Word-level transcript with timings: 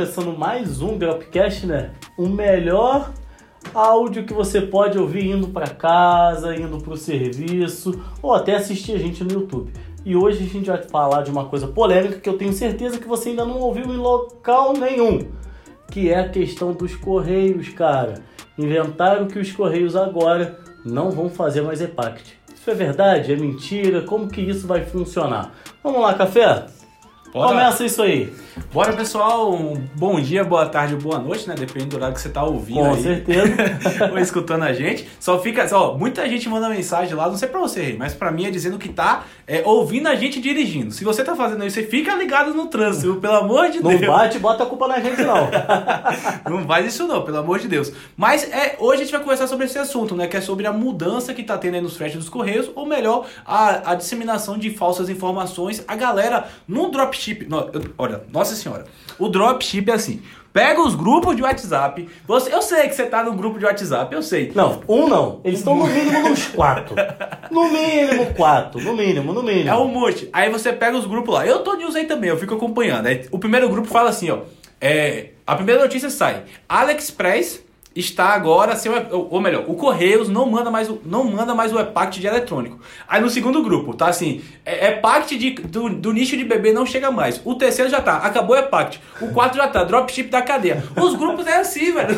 Começando 0.00 0.32
mais 0.34 0.80
um 0.80 0.96
Dropcast, 0.96 1.66
né? 1.66 1.90
O 2.16 2.26
melhor 2.26 3.12
áudio 3.74 4.24
que 4.24 4.32
você 4.32 4.58
pode 4.58 4.98
ouvir 4.98 5.26
indo 5.26 5.48
para 5.48 5.66
casa, 5.66 6.56
indo 6.56 6.78
para 6.78 6.94
o 6.94 6.96
serviço 6.96 8.02
ou 8.22 8.32
até 8.32 8.56
assistir 8.56 8.92
a 8.92 8.98
gente 8.98 9.22
no 9.22 9.30
YouTube. 9.30 9.70
E 10.02 10.16
hoje 10.16 10.42
a 10.42 10.46
gente 10.46 10.70
vai 10.70 10.82
falar 10.82 11.20
de 11.20 11.30
uma 11.30 11.44
coisa 11.44 11.66
polêmica 11.66 12.18
que 12.18 12.26
eu 12.30 12.38
tenho 12.38 12.54
certeza 12.54 12.98
que 12.98 13.06
você 13.06 13.28
ainda 13.28 13.44
não 13.44 13.58
ouviu 13.58 13.84
em 13.84 13.98
local 13.98 14.72
nenhum, 14.72 15.18
que 15.90 16.08
é 16.08 16.20
a 16.20 16.30
questão 16.30 16.72
dos 16.72 16.96
correios, 16.96 17.68
cara. 17.68 18.22
Inventaram 18.56 19.26
que 19.26 19.38
os 19.38 19.52
correios 19.52 19.94
agora 19.94 20.60
não 20.82 21.10
vão 21.10 21.28
fazer 21.28 21.60
mais 21.60 21.82
EPACT. 21.82 22.38
Isso 22.54 22.70
é 22.70 22.74
verdade? 22.74 23.34
É 23.34 23.36
mentira? 23.36 24.00
Como 24.00 24.28
que 24.28 24.40
isso 24.40 24.66
vai 24.66 24.82
funcionar? 24.82 25.52
Vamos 25.84 26.00
lá, 26.00 26.14
café? 26.14 26.79
Bora. 27.32 27.48
Começa 27.48 27.84
isso 27.84 28.02
aí. 28.02 28.32
Bora, 28.72 28.92
pessoal. 28.92 29.54
Um 29.54 29.74
bom 29.94 30.20
dia, 30.20 30.42
boa 30.42 30.66
tarde, 30.66 30.96
boa 30.96 31.18
noite, 31.18 31.48
né? 31.48 31.54
Depende 31.56 31.86
do 31.86 31.96
horário 31.96 32.14
que 32.14 32.20
você 32.20 32.28
tá 32.28 32.42
ouvindo 32.42 32.80
Com 32.80 32.94
aí. 32.94 33.02
certeza. 33.02 33.54
Ou 34.10 34.18
escutando 34.18 34.64
a 34.64 34.72
gente. 34.72 35.08
Só 35.20 35.38
fica. 35.40 35.66
Ó, 35.72 35.96
muita 35.96 36.28
gente 36.28 36.48
manda 36.48 36.68
mensagem 36.68 37.14
lá, 37.14 37.28
não 37.28 37.36
sei 37.36 37.48
pra 37.48 37.60
você, 37.60 37.94
mas 37.96 38.14
pra 38.14 38.32
mim 38.32 38.46
é 38.46 38.50
dizendo 38.50 38.78
que 38.78 38.88
tá 38.88 39.24
é, 39.46 39.62
ouvindo 39.64 40.08
a 40.08 40.16
gente 40.16 40.40
dirigindo. 40.40 40.90
Se 40.90 41.04
você 41.04 41.22
tá 41.22 41.36
fazendo 41.36 41.64
isso, 41.64 41.76
você 41.76 41.84
fica 41.86 42.14
ligado 42.14 42.52
no 42.52 42.66
trânsito, 42.66 43.14
pelo 43.16 43.34
amor 43.34 43.70
de 43.70 43.80
Não 43.80 43.90
Deus. 43.90 44.06
bate 44.06 44.36
e 44.36 44.40
bota 44.40 44.64
a 44.64 44.66
culpa 44.66 44.88
na 44.88 44.98
gente, 45.00 45.22
não. 45.22 45.48
Não 46.50 46.66
faz 46.66 46.86
isso 46.86 47.06
não, 47.06 47.22
pelo 47.22 47.38
amor 47.38 47.58
de 47.60 47.68
Deus. 47.68 47.92
Mas 48.16 48.42
é, 48.50 48.76
hoje 48.78 49.02
a 49.02 49.04
gente 49.04 49.12
vai 49.12 49.20
conversar 49.20 49.46
sobre 49.46 49.66
esse 49.66 49.78
assunto, 49.78 50.16
né? 50.16 50.26
Que 50.26 50.36
é 50.36 50.40
sobre 50.40 50.66
a 50.66 50.72
mudança 50.72 51.32
que 51.32 51.42
tá 51.44 51.56
tendo 51.56 51.74
aí 51.76 51.80
nos 51.80 51.96
fretes 51.96 52.16
dos 52.18 52.28
Correios, 52.28 52.70
ou 52.74 52.86
melhor, 52.86 53.26
a, 53.46 53.92
a 53.92 53.94
disseminação 53.94 54.58
de 54.58 54.70
falsas 54.70 55.08
informações. 55.08 55.84
A 55.86 55.94
galera 55.94 56.48
no 56.66 56.90
dropship. 57.20 57.46
no- 57.48 57.70
eu- 57.72 57.82
olha, 57.98 58.22
nossa 58.32 58.54
senhora. 58.54 58.84
O 59.18 59.28
dropship 59.28 59.90
é 59.90 59.94
assim. 59.94 60.22
Pega 60.52 60.80
os 60.82 60.96
grupos 60.96 61.36
de 61.36 61.42
WhatsApp. 61.42 62.08
Você, 62.26 62.52
eu 62.52 62.60
sei 62.60 62.88
que 62.88 62.94
você 62.94 63.06
tá 63.06 63.22
no 63.22 63.34
grupo 63.34 63.56
de 63.58 63.64
WhatsApp, 63.64 64.12
eu 64.12 64.20
sei. 64.22 64.50
Não, 64.52 64.80
um 64.88 65.06
não. 65.08 65.40
Eles 65.44 65.60
estão 65.60 65.76
no 65.76 65.86
mínimo 65.86 66.28
nos 66.28 66.46
quatro. 66.48 66.96
No 67.52 67.70
mínimo 67.70 68.34
quatro. 68.34 68.80
No 68.80 68.96
mínimo, 68.96 69.32
no 69.32 69.42
mínimo. 69.44 69.68
É 69.68 69.76
um 69.76 69.86
monte. 69.86 70.28
Aí 70.32 70.50
você 70.50 70.72
pega 70.72 70.96
os 70.96 71.06
grupos 71.06 71.32
lá. 71.34 71.46
Eu 71.46 71.60
tô 71.60 71.74
news 71.74 71.94
aí 71.94 72.04
também, 72.06 72.30
eu 72.30 72.36
fico 72.36 72.54
acompanhando. 72.54 73.06
Aí, 73.06 73.26
o 73.30 73.38
primeiro 73.38 73.68
grupo 73.68 73.86
fala 73.86 74.10
assim, 74.10 74.28
ó. 74.30 74.38
É, 74.80 75.30
a 75.46 75.54
primeira 75.54 75.80
notícia 75.82 76.10
sai. 76.10 76.42
AliExpress 76.68 77.62
está 77.94 78.26
agora 78.26 78.76
sem 78.76 78.90
o, 78.90 79.28
ou- 79.30 79.40
melhor, 79.40 79.64
o 79.66 79.74
Correios 79.74 80.28
não 80.28 80.46
manda 80.46 80.70
mais 80.70 80.88
o, 80.88 81.00
não 81.04 81.24
manda 81.24 81.54
mais 81.54 81.72
o 81.72 81.78
EPACT 81.80 82.20
de 82.20 82.26
eletrônico. 82.26 82.78
Aí 83.08 83.20
no 83.20 83.28
segundo 83.28 83.62
grupo, 83.62 83.94
tá 83.94 84.06
assim, 84.08 84.42
é, 84.64 84.88
EPACT 84.90 85.36
de, 85.36 85.50
do, 85.50 85.88
do 85.90 86.12
nicho 86.12 86.36
de 86.36 86.44
bebê 86.44 86.72
não 86.72 86.86
chega 86.86 87.10
mais. 87.10 87.40
O 87.44 87.54
terceiro 87.54 87.90
já 87.90 88.00
tá, 88.00 88.18
acabou 88.18 88.54
o 88.54 88.58
EPACT. 88.58 89.00
O 89.20 89.28
quarto 89.32 89.56
já 89.56 89.66
tá, 89.66 89.82
dropship 89.84 90.28
da 90.28 90.40
cadeia. 90.42 90.84
Os 90.96 91.14
grupos 91.16 91.46
é 91.46 91.56
assim, 91.58 91.92
velho. 91.92 92.16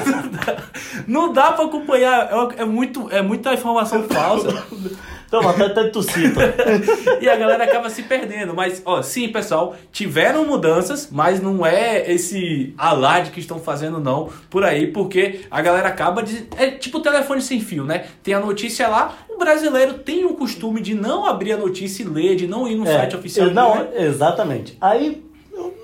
Não 1.09 1.33
dá 1.33 1.53
pra 1.53 1.65
acompanhar, 1.65 2.29
é, 2.59 2.63
é 2.63 2.65
muito, 2.65 3.09
é 3.11 3.23
muita 3.23 3.53
informação 3.55 4.03
falsa. 4.05 4.65
Toma, 5.33 5.49
até, 5.49 5.65
até 5.65 5.85
tossir, 5.89 6.35
tá? 6.35 6.43
e 7.19 7.27
a 7.27 7.35
galera 7.37 7.65
acaba 7.65 7.89
se 7.89 8.03
perdendo. 8.03 8.53
Mas, 8.53 8.83
ó, 8.85 9.01
sim, 9.01 9.29
pessoal, 9.31 9.75
tiveram 9.91 10.45
mudanças, 10.45 11.09
mas 11.11 11.41
não 11.41 11.65
é 11.65 12.13
esse 12.13 12.75
alarde 12.77 13.31
que 13.31 13.41
estão 13.41 13.59
fazendo, 13.59 13.99
não, 13.99 14.29
por 14.51 14.63
aí, 14.63 14.89
porque 14.89 15.41
a 15.51 15.63
galera 15.63 15.89
acaba 15.89 16.23
de. 16.23 16.47
É 16.59 16.73
tipo 16.73 17.01
telefone 17.01 17.41
sem 17.41 17.63
fio, 17.63 17.83
né? 17.83 18.09
Tem 18.23 18.35
a 18.35 18.41
notícia 18.41 18.87
lá, 18.89 19.17
o 19.31 19.39
brasileiro 19.39 19.95
tem 19.95 20.27
o 20.27 20.35
costume 20.35 20.83
de 20.83 20.95
não 20.95 21.25
abrir 21.25 21.53
a 21.53 21.57
notícia 21.57 22.03
e 22.03 22.07
ler, 22.07 22.37
de 22.37 22.47
não 22.47 22.69
ir 22.69 22.75
no 22.77 22.87
É, 22.87 22.93
site 22.93 23.17
oficial. 23.17 23.49
Não, 23.49 23.77
né? 23.77 23.89
exatamente. 24.05 24.77
Aí, 24.83 25.25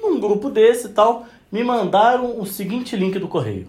num 0.02 0.20
grupo 0.20 0.50
desse 0.50 0.88
e 0.88 0.90
tal, 0.90 1.24
me 1.50 1.64
mandaram 1.64 2.38
o 2.38 2.44
seguinte 2.44 2.94
link 2.94 3.18
do 3.18 3.26
correio: 3.26 3.66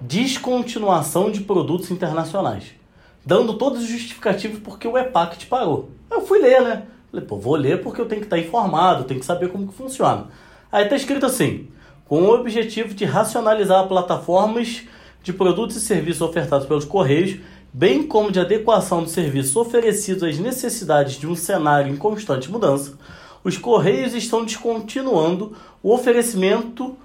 Descontinuação 0.00 1.28
de 1.28 1.40
produtos 1.40 1.90
internacionais. 1.90 2.80
Dando 3.24 3.54
todos 3.54 3.82
os 3.82 3.88
justificativos 3.88 4.58
porque 4.58 4.86
o 4.86 4.98
EPACT 4.98 5.46
parou. 5.46 5.90
Eu 6.10 6.22
fui 6.22 6.40
ler, 6.40 6.60
né? 6.62 6.82
Falei, 7.10 7.26
pô, 7.26 7.36
vou 7.36 7.54
ler 7.54 7.82
porque 7.82 8.00
eu 8.00 8.06
tenho 8.06 8.20
que 8.20 8.26
estar 8.26 8.38
informado, 8.38 9.04
tenho 9.04 9.20
que 9.20 9.26
saber 9.26 9.48
como 9.50 9.68
que 9.68 9.74
funciona. 9.74 10.26
Aí 10.70 10.86
tá 10.86 10.96
escrito 10.96 11.26
assim: 11.26 11.68
com 12.06 12.22
o 12.22 12.34
objetivo 12.34 12.94
de 12.94 13.04
racionalizar 13.04 13.86
plataformas 13.86 14.82
de 15.22 15.32
produtos 15.32 15.76
e 15.76 15.80
serviços 15.80 16.22
ofertados 16.22 16.66
pelos 16.66 16.84
Correios, 16.84 17.38
bem 17.72 18.02
como 18.02 18.32
de 18.32 18.40
adequação 18.40 19.02
dos 19.02 19.12
serviços 19.12 19.54
oferecidos 19.56 20.24
às 20.24 20.38
necessidades 20.38 21.18
de 21.18 21.26
um 21.26 21.36
cenário 21.36 21.92
em 21.92 21.96
constante 21.96 22.50
mudança, 22.50 22.98
os 23.44 23.56
Correios 23.56 24.14
estão 24.14 24.44
descontinuando 24.44 25.56
o 25.82 25.92
oferecimento 25.92 26.96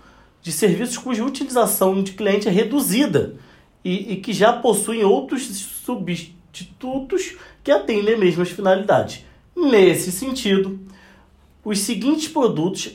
de 0.42 0.52
serviços 0.52 0.98
cuja 0.98 1.24
utilização 1.24 2.02
de 2.02 2.14
cliente 2.14 2.48
é 2.48 2.52
reduzida 2.52 3.36
e, 3.84 4.14
e 4.14 4.16
que 4.18 4.34
já 4.34 4.54
possuem 4.54 5.04
outros 5.04 5.46
substitutos 5.46 7.36
que 7.64 7.72
atendem 7.72 8.14
as 8.14 8.20
mesmas 8.20 8.50
finalidades. 8.50 9.26
Nesse 9.56 10.12
sentido, 10.12 10.80
os 11.64 11.80
seguintes 11.80 12.28
produtos, 12.28 12.92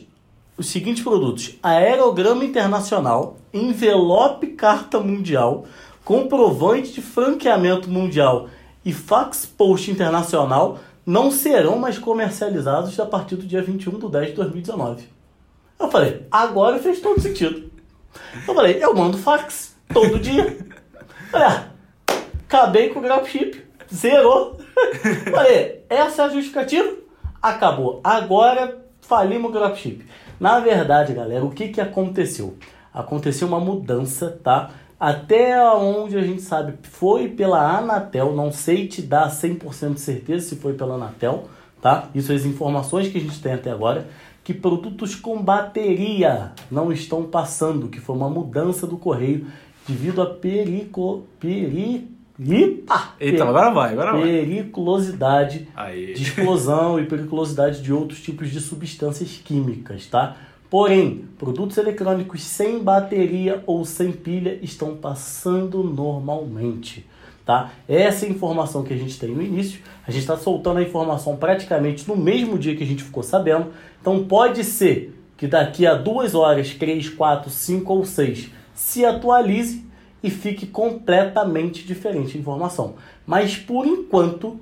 os 0.56 0.66
seguintes 0.66 1.02
produtos: 1.02 1.54
aerograma 1.62 2.44
internacional, 2.44 3.36
envelope 3.52 4.48
carta 4.48 5.00
mundial, 5.00 5.66
comprovante 6.04 6.92
de 6.92 7.02
franqueamento 7.02 7.90
mundial 7.90 8.48
e 8.84 8.92
fax 8.92 9.46
post 9.46 9.90
internacional 9.90 10.78
não 11.04 11.30
serão 11.30 11.78
mais 11.78 11.98
comercializados 11.98 12.98
a 12.98 13.06
partir 13.06 13.36
do 13.36 13.46
dia 13.46 13.62
21 13.62 13.98
de 13.98 14.08
10 14.08 14.28
de 14.28 14.34
2019. 14.34 15.04
Eu 15.78 15.90
falei, 15.90 16.26
agora 16.30 16.78
fez 16.78 17.00
todo 17.00 17.20
sentido. 17.20 17.70
Eu 18.46 18.54
falei, 18.54 18.78
eu 18.82 18.94
mando 18.94 19.18
fax 19.18 19.74
todo 19.92 20.18
dia. 20.18 20.58
Falei, 21.32 21.48
ah, 21.48 21.64
acabei 22.46 22.90
com 22.90 23.00
o 23.00 23.02
dropship, 23.02 23.64
zerou. 23.92 24.60
Falei, 25.32 25.82
essa 25.88 26.22
é 26.22 26.26
a 26.26 26.28
justificativa? 26.28 26.94
Acabou. 27.40 28.02
Agora 28.04 28.84
falimos 29.00 29.50
o 29.50 29.54
dropship. 29.54 30.04
Na 30.38 30.60
verdade, 30.60 31.14
galera, 31.14 31.42
o 31.42 31.50
que, 31.50 31.68
que 31.68 31.80
aconteceu? 31.80 32.58
Aconteceu 32.92 33.48
uma 33.48 33.58
mudança, 33.58 34.38
tá? 34.44 34.72
Até 35.00 35.58
onde 35.72 36.18
a 36.18 36.22
gente 36.22 36.42
sabe, 36.42 36.74
foi 36.82 37.30
pela 37.30 37.78
Anatel, 37.78 38.36
não 38.36 38.52
sei 38.52 38.86
te 38.86 39.00
dar 39.00 39.30
100% 39.30 39.94
de 39.94 40.00
certeza 40.00 40.50
se 40.50 40.56
foi 40.56 40.74
pela 40.74 40.96
Anatel, 40.96 41.48
tá? 41.80 42.10
Isso 42.14 42.30
é 42.30 42.34
as 42.34 42.44
informações 42.44 43.08
que 43.08 43.16
a 43.16 43.20
gente 43.22 43.40
tem 43.40 43.54
até 43.54 43.70
agora, 43.70 44.06
que 44.44 44.52
produtos 44.52 45.14
com 45.14 45.42
bateria 45.42 46.52
não 46.70 46.92
estão 46.92 47.24
passando, 47.24 47.88
que 47.88 48.00
foi 48.00 48.14
uma 48.14 48.28
mudança 48.28 48.86
do 48.86 48.98
correio 48.98 49.46
devido 49.86 50.22
a 50.22 50.26
perico, 50.26 51.24
peri, 51.38 52.08
Eita! 52.40 53.10
Eita, 53.20 53.44
agora 53.44 53.70
vai, 53.70 53.92
agora 53.92 54.12
vai. 54.12 54.22
periculosidade 54.22 55.68
de 56.14 56.22
explosão 56.22 56.98
e 56.98 57.04
periculosidade 57.04 57.82
de 57.82 57.92
outros 57.92 58.20
tipos 58.20 58.50
de 58.50 58.58
substâncias 58.60 59.40
químicas, 59.44 60.06
tá? 60.06 60.36
Porém, 60.70 61.26
produtos 61.38 61.76
eletrônicos 61.76 62.42
sem 62.42 62.82
bateria 62.82 63.62
ou 63.66 63.84
sem 63.84 64.10
pilha 64.10 64.58
estão 64.62 64.96
passando 64.96 65.84
normalmente, 65.84 67.06
tá? 67.44 67.70
Essa 67.86 68.24
é 68.24 68.28
a 68.28 68.32
informação 68.32 68.82
que 68.82 68.94
a 68.94 68.96
gente 68.96 69.18
tem 69.18 69.30
no 69.30 69.42
início. 69.42 69.80
A 70.06 70.10
gente 70.10 70.22
está 70.22 70.36
soltando 70.36 70.78
a 70.78 70.82
informação 70.82 71.36
praticamente 71.36 72.08
no 72.08 72.16
mesmo 72.16 72.58
dia 72.58 72.74
que 72.74 72.82
a 72.82 72.86
gente 72.86 73.04
ficou 73.04 73.22
sabendo. 73.22 73.66
Então 74.00 74.24
pode 74.24 74.64
ser 74.64 75.14
que 75.36 75.46
daqui 75.46 75.86
a 75.86 75.94
duas 75.94 76.34
horas, 76.34 76.70
três, 76.74 77.10
quatro, 77.10 77.50
cinco 77.50 77.92
ou 77.92 78.06
seis, 78.06 78.50
se 78.82 79.04
atualize 79.04 79.84
e 80.22 80.28
fique 80.28 80.66
completamente 80.66 81.84
diferente 81.84 82.36
a 82.36 82.40
informação. 82.40 82.94
Mas 83.24 83.56
por 83.56 83.86
enquanto 83.86 84.58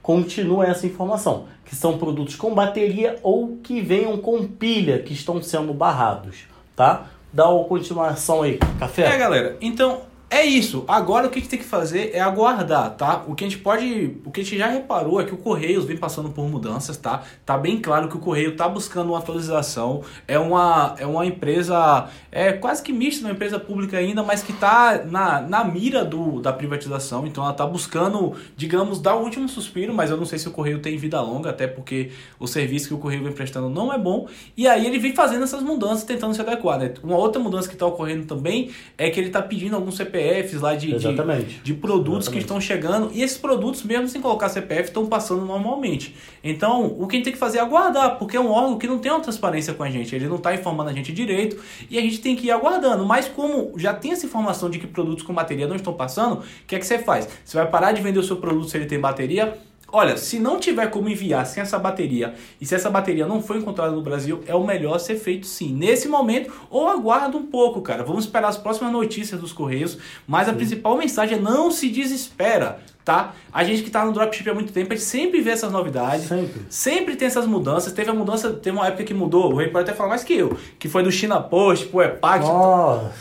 continua 0.00 0.64
essa 0.66 0.86
informação, 0.86 1.46
que 1.64 1.74
são 1.74 1.98
produtos 1.98 2.36
com 2.36 2.54
bateria 2.54 3.18
ou 3.22 3.58
que 3.62 3.80
venham 3.80 4.16
com 4.18 4.46
pilha 4.46 5.00
que 5.00 5.12
estão 5.12 5.42
sendo 5.42 5.74
barrados, 5.74 6.44
tá? 6.76 7.06
Dá 7.32 7.48
uma 7.48 7.64
continuação 7.64 8.42
aí, 8.42 8.54
É, 8.62 8.78
café. 8.78 9.18
galera, 9.18 9.56
então 9.60 10.02
é 10.34 10.44
isso. 10.44 10.84
Agora 10.88 11.28
o 11.28 11.30
que 11.30 11.38
a 11.38 11.40
gente 11.40 11.48
tem 11.48 11.58
que 11.60 11.64
fazer 11.64 12.10
é 12.12 12.18
aguardar, 12.18 12.90
tá? 12.96 13.22
O 13.28 13.36
que 13.36 13.44
a 13.44 13.48
gente 13.48 13.60
pode. 13.62 14.16
O 14.24 14.32
que 14.32 14.40
a 14.40 14.44
gente 14.44 14.58
já 14.58 14.66
reparou 14.66 15.20
é 15.20 15.24
que 15.24 15.32
o 15.32 15.36
Correios 15.36 15.84
vem 15.84 15.96
passando 15.96 16.28
por 16.28 16.48
mudanças, 16.48 16.96
tá? 16.96 17.22
Tá 17.46 17.56
bem 17.56 17.80
claro 17.80 18.08
que 18.08 18.16
o 18.16 18.18
Correio 18.18 18.56
tá 18.56 18.68
buscando 18.68 19.10
uma 19.10 19.18
atualização. 19.18 20.02
É 20.26 20.36
uma, 20.36 20.96
é 20.98 21.06
uma 21.06 21.24
empresa. 21.24 22.08
É 22.32 22.52
quase 22.52 22.82
que 22.82 22.92
mista, 22.92 23.24
uma 23.24 23.32
empresa 23.32 23.60
pública 23.60 23.96
ainda, 23.96 24.24
mas 24.24 24.42
que 24.42 24.52
tá 24.52 25.04
na, 25.08 25.40
na 25.40 25.62
mira 25.62 26.04
do, 26.04 26.40
da 26.40 26.52
privatização. 26.52 27.24
Então 27.28 27.44
ela 27.44 27.52
tá 27.52 27.64
buscando, 27.64 28.34
digamos, 28.56 29.00
dar 29.00 29.14
o 29.14 29.22
último 29.22 29.48
suspiro, 29.48 29.94
mas 29.94 30.10
eu 30.10 30.16
não 30.16 30.26
sei 30.26 30.40
se 30.40 30.48
o 30.48 30.50
Correio 30.50 30.80
tem 30.80 30.96
vida 30.96 31.20
longa, 31.20 31.50
até 31.50 31.68
porque 31.68 32.10
o 32.40 32.48
serviço 32.48 32.88
que 32.88 32.94
o 32.94 32.98
Correio 32.98 33.22
vem 33.22 33.32
prestando 33.32 33.70
não 33.70 33.92
é 33.92 33.98
bom. 33.98 34.26
E 34.56 34.66
aí 34.66 34.84
ele 34.84 34.98
vem 34.98 35.14
fazendo 35.14 35.44
essas 35.44 35.62
mudanças, 35.62 36.02
tentando 36.02 36.34
se 36.34 36.40
adequar, 36.40 36.76
né? 36.76 36.92
Uma 37.04 37.16
outra 37.16 37.40
mudança 37.40 37.68
que 37.68 37.76
tá 37.76 37.86
ocorrendo 37.86 38.26
também 38.26 38.72
é 38.98 39.08
que 39.10 39.20
ele 39.20 39.30
tá 39.30 39.40
pedindo 39.40 39.76
alguns 39.76 39.94
CPF 39.94 40.23
CPFs 40.24 40.60
lá 40.60 40.74
de, 40.74 40.96
de, 40.96 41.62
de 41.62 41.74
produtos 41.74 42.28
que 42.28 42.38
Exatamente. 42.38 42.38
estão 42.38 42.60
chegando 42.60 43.10
e 43.12 43.22
esses 43.22 43.36
produtos, 43.36 43.82
mesmo 43.82 44.08
sem 44.08 44.20
colocar 44.20 44.48
CPF, 44.48 44.88
estão 44.88 45.06
passando 45.06 45.44
normalmente. 45.44 46.16
Então, 46.42 46.86
o 46.86 47.06
que 47.06 47.16
a 47.16 47.18
gente 47.18 47.24
tem 47.24 47.32
que 47.32 47.38
fazer 47.38 47.58
é 47.58 47.60
aguardar, 47.60 48.18
porque 48.18 48.36
é 48.36 48.40
um 48.40 48.50
órgão 48.50 48.78
que 48.78 48.86
não 48.86 48.98
tem 48.98 49.12
uma 49.12 49.20
transparência 49.20 49.74
com 49.74 49.82
a 49.82 49.90
gente, 49.90 50.14
ele 50.14 50.26
não 50.26 50.36
está 50.36 50.54
informando 50.54 50.90
a 50.90 50.92
gente 50.92 51.12
direito 51.12 51.60
e 51.90 51.98
a 51.98 52.00
gente 52.00 52.20
tem 52.20 52.34
que 52.34 52.46
ir 52.46 52.50
aguardando. 52.50 53.04
Mas 53.04 53.28
como 53.28 53.72
já 53.76 53.92
tem 53.92 54.12
essa 54.12 54.24
informação 54.24 54.70
de 54.70 54.78
que 54.78 54.86
produtos 54.86 55.24
com 55.24 55.34
bateria 55.34 55.66
não 55.66 55.76
estão 55.76 55.92
passando, 55.92 56.36
o 56.36 56.44
que 56.66 56.74
é 56.74 56.78
que 56.78 56.86
você 56.86 56.98
faz? 56.98 57.28
Você 57.44 57.56
vai 57.56 57.68
parar 57.68 57.92
de 57.92 58.00
vender 58.00 58.18
o 58.18 58.24
seu 58.24 58.36
produto 58.36 58.68
se 58.68 58.76
ele 58.76 58.86
tem 58.86 58.98
bateria? 58.98 59.58
Olha, 59.96 60.16
se 60.16 60.40
não 60.40 60.58
tiver 60.58 60.90
como 60.90 61.08
enviar 61.08 61.46
sem 61.46 61.62
essa 61.62 61.78
bateria 61.78 62.34
e 62.60 62.66
se 62.66 62.74
essa 62.74 62.90
bateria 62.90 63.28
não 63.28 63.40
foi 63.40 63.58
encontrada 63.58 63.92
no 63.92 64.02
Brasil, 64.02 64.42
é 64.44 64.52
o 64.52 64.66
melhor 64.66 64.98
ser 64.98 65.14
feito 65.14 65.46
sim. 65.46 65.72
Nesse 65.72 66.08
momento, 66.08 66.52
ou 66.68 66.88
aguarda 66.88 67.36
um 67.36 67.46
pouco, 67.46 67.80
cara. 67.80 68.02
Vamos 68.02 68.24
esperar 68.24 68.48
as 68.48 68.56
próximas 68.56 68.92
notícias 68.92 69.40
dos 69.40 69.52
Correios. 69.52 69.96
Mas 70.26 70.48
a 70.48 70.52
principal 70.52 70.96
mensagem 70.98 71.38
é 71.38 71.40
não 71.40 71.70
se 71.70 71.88
desespera, 71.88 72.80
tá? 73.04 73.34
A 73.52 73.62
gente 73.62 73.84
que 73.84 73.90
tá 73.90 74.04
no 74.04 74.12
dropship 74.12 74.50
há 74.50 74.54
muito 74.54 74.72
tempo, 74.72 74.92
a 74.92 74.96
gente 74.96 75.06
sempre 75.06 75.40
vê 75.40 75.50
essas 75.50 75.70
novidades. 75.70 76.26
Sempre. 76.26 76.62
Sempre 76.68 77.14
tem 77.14 77.28
essas 77.28 77.46
mudanças. 77.46 77.92
Teve 77.92 78.10
a 78.10 78.14
mudança, 78.14 78.50
teve 78.50 78.76
uma 78.76 78.88
época 78.88 79.04
que 79.04 79.14
mudou, 79.14 79.52
o 79.52 79.56
Rei 79.58 79.68
pode 79.68 79.88
até 79.88 79.96
falar 79.96 80.08
mais 80.08 80.24
que 80.24 80.34
eu, 80.34 80.58
que 80.76 80.88
foi 80.88 81.04
do 81.04 81.12
China 81.12 81.40
Post 81.40 81.86
pro 81.86 82.02
EPAC. 82.02 82.44
Nossa, 82.44 83.12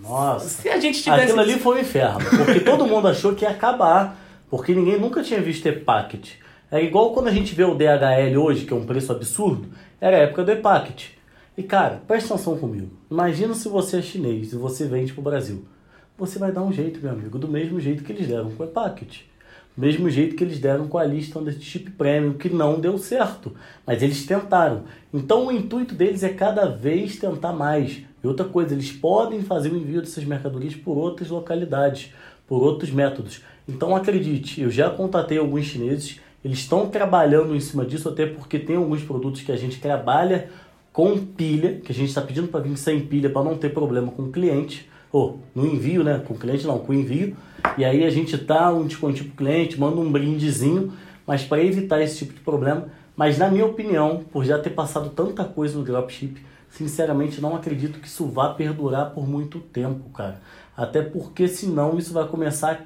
nossa. 0.00 0.48
Se 0.48 0.68
a 0.68 0.78
gente 0.78 1.02
tivesse. 1.02 1.22
Aquilo 1.24 1.40
ali 1.40 1.58
foi 1.58 1.78
um 1.78 1.80
inferno, 1.80 2.20
porque 2.44 2.60
todo 2.60 2.86
mundo 2.86 3.08
achou 3.08 3.34
que 3.34 3.44
ia 3.44 3.50
acabar, 3.50 4.27
porque 4.50 4.74
ninguém 4.74 4.98
nunca 4.98 5.22
tinha 5.22 5.40
visto 5.40 5.66
E-Packet. 5.66 6.32
É 6.70 6.82
igual 6.82 7.12
quando 7.12 7.28
a 7.28 7.32
gente 7.32 7.54
vê 7.54 7.64
o 7.64 7.74
DHL 7.74 8.38
hoje, 8.38 8.64
que 8.64 8.72
é 8.72 8.76
um 8.76 8.84
preço 8.84 9.12
absurdo, 9.12 9.68
era 10.00 10.16
a 10.16 10.20
época 10.20 10.44
do 10.44 10.52
E-Packet. 10.52 11.10
E 11.56 11.62
cara, 11.62 12.00
presta 12.06 12.34
atenção 12.34 12.56
comigo. 12.56 12.90
Imagina 13.10 13.54
se 13.54 13.68
você 13.68 13.98
é 13.98 14.02
chinês 14.02 14.52
e 14.52 14.56
você 14.56 14.86
vende 14.86 15.12
pro 15.12 15.22
Brasil. 15.22 15.64
Você 16.16 16.38
vai 16.38 16.52
dar 16.52 16.62
um 16.62 16.72
jeito, 16.72 17.00
meu 17.00 17.12
amigo, 17.12 17.38
do 17.38 17.48
mesmo 17.48 17.80
jeito 17.80 18.04
que 18.04 18.12
eles 18.12 18.28
deram 18.28 18.50
com 18.50 18.62
o 18.62 18.66
E-Packet. 18.66 19.20
Mesmo 19.76 20.10
jeito 20.10 20.34
que 20.34 20.42
eles 20.42 20.58
deram 20.58 20.88
com 20.88 20.98
a 20.98 21.04
lista 21.04 21.40
de 21.40 21.64
chip 21.64 21.92
premium, 21.92 22.32
que 22.32 22.48
não 22.48 22.80
deu 22.80 22.98
certo. 22.98 23.54
Mas 23.86 24.02
eles 24.02 24.26
tentaram. 24.26 24.82
Então 25.14 25.46
o 25.46 25.52
intuito 25.52 25.94
deles 25.94 26.24
é 26.24 26.30
cada 26.30 26.66
vez 26.66 27.16
tentar 27.16 27.52
mais. 27.52 28.02
E 28.22 28.26
outra 28.26 28.44
coisa, 28.44 28.74
eles 28.74 28.90
podem 28.90 29.42
fazer 29.42 29.70
o 29.70 29.76
envio 29.76 30.00
dessas 30.00 30.24
mercadorias 30.24 30.74
por 30.74 30.98
outras 30.98 31.30
localidades, 31.30 32.12
por 32.46 32.62
outros 32.62 32.90
métodos. 32.90 33.40
Então 33.68 33.94
acredite, 33.94 34.62
eu 34.62 34.70
já 34.70 34.88
contatei 34.88 35.36
alguns 35.36 35.66
chineses, 35.66 36.20
eles 36.42 36.60
estão 36.60 36.88
trabalhando 36.88 37.54
em 37.54 37.60
cima 37.60 37.84
disso, 37.84 38.08
até 38.08 38.24
porque 38.24 38.58
tem 38.58 38.76
alguns 38.76 39.02
produtos 39.02 39.42
que 39.42 39.52
a 39.52 39.56
gente 39.56 39.78
trabalha 39.78 40.48
com 40.92 41.18
pilha, 41.18 41.80
que 41.84 41.92
a 41.92 41.94
gente 41.94 42.08
está 42.08 42.22
pedindo 42.22 42.48
para 42.48 42.60
vir 42.60 42.76
sem 42.78 43.00
pilha 43.00 43.28
para 43.28 43.44
não 43.44 43.56
ter 43.56 43.68
problema 43.74 44.10
com 44.10 44.22
o 44.22 44.32
cliente, 44.32 44.88
ou 45.12 45.40
no 45.54 45.66
envio, 45.66 46.02
né? 46.02 46.22
Com 46.26 46.34
o 46.34 46.38
cliente 46.38 46.66
não, 46.66 46.78
com 46.78 46.92
o 46.92 46.94
envio. 46.94 47.36
E 47.76 47.84
aí 47.84 48.04
a 48.04 48.10
gente 48.10 48.36
dá 48.36 48.72
um 48.72 48.86
desconto 48.86 49.22
pro 49.24 49.34
cliente, 49.34 49.78
manda 49.78 50.00
um 50.00 50.10
brindezinho, 50.10 50.92
mas 51.26 51.44
para 51.44 51.62
evitar 51.62 52.00
esse 52.00 52.18
tipo 52.18 52.34
de 52.34 52.40
problema. 52.40 52.88
Mas 53.16 53.36
na 53.36 53.48
minha 53.50 53.66
opinião, 53.66 54.24
por 54.32 54.44
já 54.44 54.58
ter 54.58 54.70
passado 54.70 55.10
tanta 55.10 55.44
coisa 55.44 55.76
no 55.78 55.84
dropship, 55.84 56.36
sinceramente 56.70 57.40
não 57.40 57.56
acredito 57.56 58.00
que 58.00 58.06
isso 58.06 58.26
vá 58.26 58.54
perdurar 58.54 59.10
por 59.10 59.28
muito 59.28 59.60
tempo, 59.60 60.08
cara. 60.10 60.40
Até 60.76 61.02
porque 61.02 61.48
senão 61.48 61.98
isso 61.98 62.12
vai 62.12 62.26
começar 62.28 62.72
a 62.72 62.78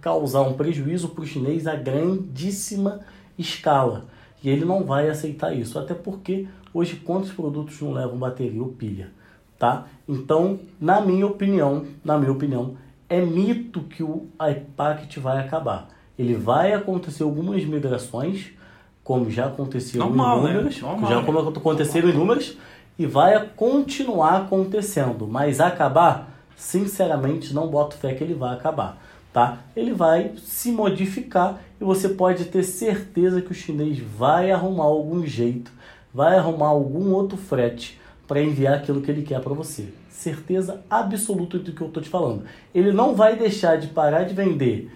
causar 0.00 0.42
um 0.42 0.54
prejuízo 0.54 1.08
para 1.08 1.22
o 1.22 1.26
chinês 1.26 1.66
a 1.66 1.74
grandíssima 1.74 3.00
escala. 3.38 4.06
E 4.42 4.48
ele 4.48 4.64
não 4.64 4.84
vai 4.84 5.08
aceitar 5.08 5.52
isso, 5.54 5.78
até 5.78 5.94
porque 5.94 6.46
hoje 6.72 6.96
quantos 6.96 7.32
produtos 7.32 7.80
não 7.80 7.92
levam 7.92 8.16
bateria 8.18 8.62
ou 8.62 8.68
pilha, 8.68 9.10
tá? 9.58 9.86
Então, 10.08 10.60
na 10.80 11.00
minha 11.00 11.26
opinião, 11.26 11.84
na 12.04 12.18
minha 12.18 12.32
opinião, 12.32 12.76
é 13.08 13.20
mito 13.20 13.80
que 13.82 14.02
o 14.02 14.26
iPacket 14.40 15.18
vai 15.18 15.40
acabar. 15.40 15.88
Ele 16.18 16.34
vai 16.34 16.72
acontecer 16.72 17.22
algumas 17.22 17.64
migrações, 17.64 18.50
como 19.02 19.30
já 19.30 19.46
aconteceram 19.46 20.06
Normal, 20.06 20.38
em 20.38 20.42
né? 20.42 20.52
números, 20.52 20.80
Normal, 20.80 21.10
já 21.10 21.16
né? 21.20 21.26
como 21.26 21.38
aconteceram 21.38 22.08
em 22.08 22.14
números, 22.14 22.56
e 22.98 23.06
vai 23.06 23.48
continuar 23.56 24.42
acontecendo. 24.42 25.26
Mas 25.26 25.60
acabar, 25.60 26.30
sinceramente, 26.56 27.54
não 27.54 27.68
boto 27.68 27.96
fé 27.96 28.14
que 28.14 28.24
ele 28.24 28.34
vai 28.34 28.54
acabar. 28.54 28.98
Tá? 29.36 29.58
Ele 29.76 29.92
vai 29.92 30.32
se 30.42 30.72
modificar 30.72 31.60
e 31.78 31.84
você 31.84 32.08
pode 32.08 32.46
ter 32.46 32.62
certeza 32.62 33.42
que 33.42 33.52
o 33.52 33.54
chinês 33.54 33.98
vai 33.98 34.50
arrumar 34.50 34.84
algum 34.84 35.26
jeito, 35.26 35.70
vai 36.10 36.38
arrumar 36.38 36.68
algum 36.68 37.12
outro 37.12 37.36
frete 37.36 38.00
para 38.26 38.40
enviar 38.40 38.78
aquilo 38.78 39.02
que 39.02 39.10
ele 39.10 39.20
quer 39.20 39.42
para 39.42 39.52
você. 39.52 39.92
Certeza 40.08 40.82
absoluta 40.88 41.58
do 41.58 41.70
que 41.70 41.82
eu 41.82 41.88
estou 41.88 42.02
te 42.02 42.08
falando. 42.08 42.44
Ele 42.74 42.92
não 42.92 43.14
vai 43.14 43.36
deixar 43.36 43.76
de 43.76 43.88
parar 43.88 44.22
de 44.22 44.32
vender 44.32 44.90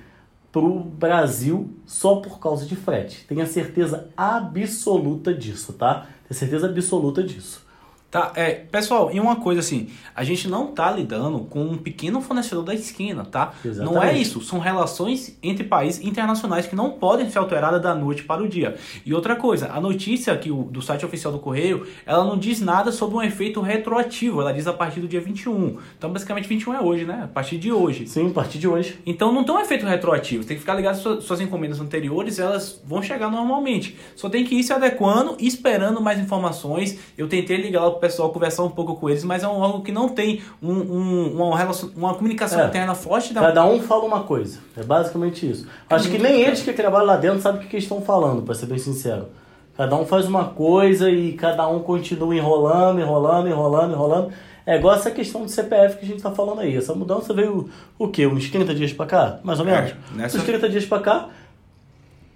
para 0.50 0.62
o 0.62 0.80
Brasil 0.80 1.68
só 1.84 2.16
por 2.16 2.40
causa 2.40 2.64
de 2.64 2.76
frete. 2.76 3.26
Tenha 3.26 3.44
certeza 3.44 4.08
absoluta 4.16 5.34
disso, 5.34 5.74
tá? 5.74 6.06
Tenha 6.26 6.38
certeza 6.38 6.66
absoluta 6.66 7.22
disso. 7.22 7.62
Tá, 8.10 8.32
é, 8.34 8.50
pessoal, 8.50 9.10
e 9.12 9.20
uma 9.20 9.36
coisa 9.36 9.60
assim, 9.60 9.88
a 10.16 10.24
gente 10.24 10.48
não 10.48 10.68
tá 10.68 10.90
lidando 10.90 11.40
com 11.40 11.62
um 11.62 11.78
pequeno 11.78 12.20
fornecedor 12.20 12.64
da 12.64 12.74
esquina, 12.74 13.24
tá? 13.24 13.52
Não 13.64 13.70
é 13.70 14.06
Exatamente. 14.06 14.20
isso, 14.20 14.40
são 14.40 14.58
relações 14.58 15.38
entre 15.40 15.62
países 15.62 16.04
internacionais 16.04 16.66
que 16.66 16.74
não 16.74 16.90
podem 16.90 17.30
ser 17.30 17.38
alteradas 17.38 17.80
da 17.80 17.94
noite 17.94 18.24
para 18.24 18.42
o 18.42 18.48
dia. 18.48 18.74
E 19.06 19.14
outra 19.14 19.36
coisa, 19.36 19.70
a 19.72 19.80
notícia 19.80 20.32
aqui 20.32 20.50
do 20.50 20.82
site 20.82 21.06
oficial 21.06 21.32
do 21.32 21.38
Correio, 21.38 21.86
ela 22.04 22.24
não 22.24 22.36
diz 22.36 22.60
nada 22.60 22.90
sobre 22.90 23.16
um 23.16 23.22
efeito 23.22 23.60
retroativo, 23.60 24.40
ela 24.40 24.52
diz 24.52 24.66
a 24.66 24.72
partir 24.72 24.98
do 24.98 25.06
dia 25.06 25.20
21. 25.20 25.78
Então, 25.96 26.12
basicamente, 26.12 26.48
21 26.48 26.74
é 26.74 26.80
hoje, 26.80 27.04
né? 27.04 27.20
A 27.24 27.28
partir 27.28 27.58
de 27.58 27.70
hoje. 27.70 28.08
Sim, 28.08 28.30
a 28.30 28.32
partir 28.32 28.58
de 28.58 28.66
hoje. 28.66 28.98
Então 29.06 29.32
não 29.32 29.44
tem 29.44 29.54
um 29.54 29.60
efeito 29.60 29.86
retroativo. 29.86 30.44
Tem 30.44 30.56
que 30.56 30.60
ficar 30.60 30.74
ligado 30.74 30.94
às 30.94 31.22
suas, 31.22 31.40
encomendas 31.40 31.80
anteriores, 31.80 32.40
elas 32.40 32.82
vão 32.84 33.00
chegar 33.02 33.30
normalmente. 33.30 33.96
Só 34.16 34.28
tem 34.28 34.44
que 34.44 34.56
ir 34.56 34.64
se 34.64 34.72
adequando 34.72 35.36
esperando 35.38 36.00
mais 36.00 36.18
informações. 36.18 36.98
Eu 37.16 37.28
tentei 37.28 37.56
ligar 37.56 37.82
pessoal, 38.00 38.30
conversar 38.30 38.64
um 38.64 38.70
pouco 38.70 38.96
com 38.96 39.08
eles, 39.08 39.22
mas 39.22 39.42
é 39.44 39.48
um 39.48 39.60
órgão 39.60 39.80
que 39.82 39.92
não 39.92 40.08
tem 40.08 40.40
um, 40.62 40.72
um- 40.72 41.42
uma, 41.46 41.56
relação, 41.56 41.90
uma 41.96 42.14
comunicação 42.14 42.60
É. 42.60 42.66
interna 42.66 42.94
forte 42.94 43.32
da. 43.32 43.40
Cada 43.40 43.64
um 43.66 43.80
fala 43.80 44.04
uma 44.04 44.24
coisa. 44.24 44.58
É 44.76 44.82
basicamente 44.82 45.48
isso. 45.48 45.66
Acho 45.88 46.04
que 46.08 46.18
nem 46.18 46.32
complicado. 46.32 46.48
eles 46.48 46.62
que 46.62 46.72
trabalham 46.72 47.06
lá 47.06 47.16
dentro 47.16 47.40
sabem 47.40 47.60
o 47.60 47.62
que, 47.62 47.68
que 47.70 47.76
eles 47.76 47.84
estão 47.84 48.00
falando, 48.00 48.42
pra 48.42 48.54
ser 48.54 48.66
bem 48.66 48.78
sincero. 48.78 49.28
Cada 49.76 49.94
um 49.96 50.04
faz 50.04 50.26
uma 50.26 50.44
coisa 50.46 51.08
e 51.10 51.32
cada 51.32 51.66
um 51.68 51.78
continua 51.80 52.34
enrolando, 52.34 53.00
enrolando, 53.00 53.48
enrolando, 53.48 53.92
enrolando. 53.92 54.32
É 54.66 54.76
igual 54.76 54.94
essa 54.94 55.10
questão 55.10 55.42
do 55.42 55.48
CPF 55.48 55.96
que 55.98 56.04
a 56.04 56.08
gente 56.08 56.22
tá 56.22 56.30
falando 56.30 56.60
aí. 56.60 56.76
Essa 56.76 56.94
mudança 56.94 57.32
veio 57.32 57.70
o 57.98 58.08
quê? 58.08 58.26
Uns 58.26 58.50
30 58.50 58.74
dias 58.74 58.92
pra 58.92 59.06
cá? 59.06 59.38
Mais 59.42 59.58
ou 59.58 59.64
menos? 59.64 59.90
É, 59.90 59.94
nessa- 60.14 60.36
Uns 60.36 60.44
30 60.44 60.68
dias 60.68 60.84
pra 60.84 60.98
cá. 61.00 61.28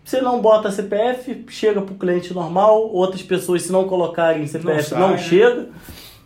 Você 0.05 0.21
não 0.21 0.41
bota 0.41 0.71
CPF, 0.71 1.47
chega 1.49 1.81
pro 1.81 1.95
cliente 1.95 2.35
normal. 2.35 2.91
Outras 2.93 3.23
pessoas, 3.23 3.63
se 3.63 3.73
não 3.73 3.85
colocarem 3.89 4.47
CPF, 4.47 4.91
sai, 4.91 5.01
não, 5.01 5.11
né? 5.13 5.19
chega. 5.19 5.69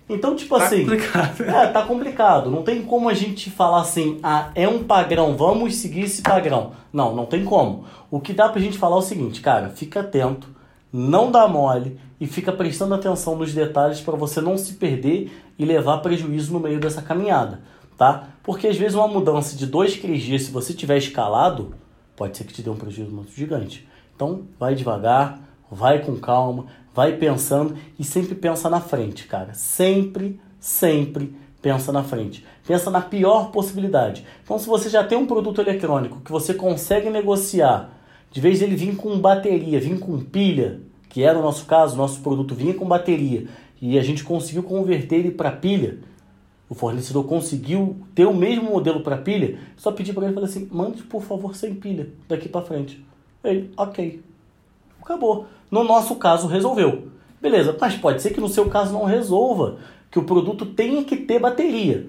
Então, 0.09 0.35
tipo 0.35 0.59
Tá 0.59 0.65
assim. 0.65 0.81
complicado. 0.81 1.43
É, 1.45 1.67
tá 1.69 1.83
complicado. 1.83 2.51
Não 2.51 2.63
tem 2.63 2.83
como 2.83 3.09
a 3.09 3.15
gente 3.15 3.51
falar 3.51 3.83
assim, 3.83 4.19
ah, 4.23 4.51
é 4.55 4.67
um 4.67 4.83
padrão, 4.83 5.37
vamos 5.37 5.77
seguir 5.77 6.01
esse 6.05 6.23
padrão. 6.23 6.73
Não, 6.93 7.15
não 7.15 7.27
tem 7.27 7.45
como. 7.45 7.85
O 8.11 8.19
que 8.19 8.33
dá 8.33 8.49
pra 8.49 8.61
gente 8.61 8.79
falar 8.79 8.97
é 8.97 8.99
o 8.99 9.03
seguinte, 9.03 9.41
cara, 9.43 9.69
fica 9.69 10.01
atento, 10.01 10.49
não 10.93 11.31
dá 11.31 11.47
mole 11.47 12.01
e 12.19 12.27
fica 12.27 12.51
prestando 12.51 12.95
atenção 12.95 13.37
nos 13.37 13.53
detalhes 13.53 14.01
para 14.01 14.17
você 14.17 14.41
não 14.41 14.57
se 14.57 14.75
perder 14.75 15.31
e 15.59 15.65
levar 15.65 15.99
prejuízo 15.99 16.53
no 16.55 16.59
meio 16.61 16.81
dessa 16.81 17.03
caminhada, 17.03 17.61
tá? 17.97 18.29
Porque 18.43 18.67
às 18.67 18.77
vezes 18.79 18.95
uma 18.95 19.07
mudança 19.07 19.55
de 19.57 19.67
dois, 19.67 19.95
três 19.99 20.23
dias, 20.23 20.43
se 20.45 20.51
você 20.51 20.73
tiver 20.73 20.97
escalado, 20.97 21.75
pode 22.19 22.37
ser 22.37 22.45
que 22.45 22.53
te 22.53 22.63
dê 22.63 22.69
um 22.69 22.77
prejuízo 22.77 23.13
muito 23.13 23.31
gigante. 23.31 23.89
Então, 24.15 24.43
vai 24.59 24.75
devagar, 24.75 25.41
vai 25.71 26.01
com 26.01 26.17
calma, 26.17 26.67
vai 26.93 27.13
pensando 27.13 27.77
e 27.97 28.03
sempre 28.03 28.35
pensa 28.35 28.69
na 28.69 28.81
frente, 28.81 29.29
cara. 29.29 29.55
Sempre, 29.55 30.41
sempre 30.59 31.33
pensa 31.63 31.93
na 31.93 32.03
frente. 32.03 32.45
Pensa 32.67 32.91
na 32.91 33.01
pior 33.01 33.53
possibilidade. 33.53 34.27
Então, 34.43 34.59
se 34.59 34.67
você 34.67 34.91
já 34.91 35.05
tem 35.05 35.17
um 35.17 35.27
produto 35.27 35.61
eletrônico 35.61 36.21
que 36.21 36.33
você 36.33 36.53
consegue 36.53 37.09
negociar, 37.09 37.93
de 38.33 38.41
vez 38.41 38.59
dele 38.59 38.75
vir 38.75 38.97
com 38.97 39.17
bateria, 39.19 39.81
vir 39.81 40.01
com 40.01 40.19
pilha, 40.19 40.81
que 41.09 41.23
era 41.23 41.39
o 41.39 41.43
nosso 41.43 41.67
caso, 41.67 41.97
nosso 41.97 42.21
produto 42.21 42.55
vinha 42.55 42.75
com 42.75 42.85
bateria 42.85 43.47
e 43.81 43.97
a 43.97 44.03
gente 44.03 44.25
conseguiu 44.25 44.65
converter 44.65 45.17
ele 45.17 45.31
para 45.31 45.53
pilha, 45.53 45.99
o 46.69 46.75
fornecedor 46.75 47.25
conseguiu 47.25 47.97
ter 48.15 48.27
o 48.27 48.35
mesmo 48.35 48.71
modelo 48.71 49.01
para 49.01 49.17
pilha, 49.17 49.59
só 49.77 49.91
pedir 49.91 50.13
para 50.13 50.27
ele 50.27 50.35
falar 50.35 50.47
assim: 50.47 50.69
mande 50.71 51.03
por 51.03 51.23
favor 51.23 51.57
sem 51.57 51.75
pilha 51.75 52.09
daqui 52.29 52.49
para 52.49 52.65
frente. 52.65 53.05
Ele, 53.43 53.71
ok. 53.77 54.23
Acabou. 55.01 55.47
No 55.71 55.83
nosso 55.83 56.17
caso, 56.17 56.47
resolveu. 56.47 57.09
Beleza, 57.41 57.77
mas 57.81 57.97
pode 57.97 58.21
ser 58.21 58.31
que 58.31 58.41
no 58.41 58.49
seu 58.49 58.69
caso 58.69 58.93
não 58.93 59.05
resolva, 59.05 59.79
que 60.11 60.19
o 60.19 60.25
produto 60.25 60.67
tenha 60.67 61.05
que 61.05 61.17
ter 61.17 61.39
bateria. 61.39 62.07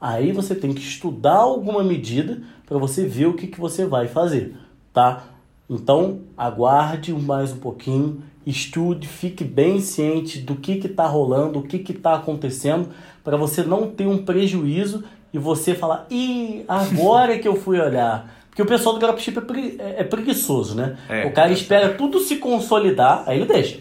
Aí 0.00 0.32
você 0.32 0.54
tem 0.54 0.72
que 0.72 0.80
estudar 0.80 1.36
alguma 1.36 1.82
medida 1.82 2.42
para 2.66 2.78
você 2.78 3.06
ver 3.06 3.26
o 3.26 3.34
que, 3.34 3.46
que 3.46 3.60
você 3.60 3.84
vai 3.84 4.08
fazer, 4.08 4.56
tá? 4.92 5.24
Então, 5.68 6.20
aguarde 6.36 7.12
mais 7.12 7.52
um 7.52 7.58
pouquinho, 7.58 8.22
estude, 8.46 9.06
fique 9.06 9.44
bem 9.44 9.80
ciente 9.80 10.38
do 10.38 10.54
que 10.56 10.72
está 10.72 11.06
rolando, 11.06 11.58
o 11.58 11.62
que 11.62 11.76
está 11.92 12.14
acontecendo, 12.14 12.88
para 13.22 13.36
você 13.36 13.62
não 13.62 13.86
ter 13.88 14.06
um 14.06 14.18
prejuízo 14.24 15.04
e 15.32 15.38
você 15.38 15.74
falar, 15.74 16.06
ih, 16.10 16.64
agora 16.66 17.38
que 17.38 17.46
eu 17.46 17.54
fui 17.56 17.78
olhar. 17.78 18.34
Porque 18.48 18.62
o 18.62 18.66
pessoal 18.66 18.94
do 18.96 18.98
dropship 19.00 19.36
é, 19.38 19.40
pregui- 19.40 19.76
é- 19.78 19.96
é 20.00 20.04
preguiçoso, 20.04 20.74
né? 20.74 20.96
É, 21.08 21.24
o 21.26 21.32
cara 21.32 21.50
é. 21.50 21.52
espera 21.52 21.90
tudo 21.94 22.18
se 22.18 22.36
consolidar, 22.36 23.22
aí 23.26 23.36
ele 23.38 23.46
deixa. 23.46 23.78